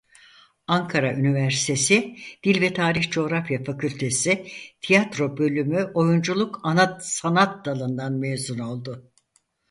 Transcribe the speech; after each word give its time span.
Ankara 0.67 1.13
Üniversitesi 1.13 2.15
Dil 2.43 2.61
ve 2.61 2.73
Tarih-Coğrafya 2.73 3.63
Fakültesi 3.63 4.47
Tiyatro 4.81 5.37
Bölümü 5.37 5.91
Oyunculuk 5.93 6.59
Ana 6.63 6.97
Sanat 7.01 7.65
Dalından 7.65 8.13
mezun 8.13 8.59
oldu. 8.59 9.11